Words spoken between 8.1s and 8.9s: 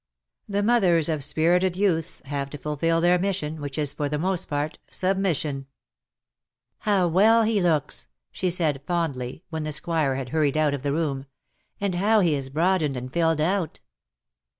\" she said,